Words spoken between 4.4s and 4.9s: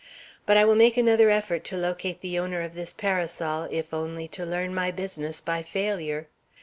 learn my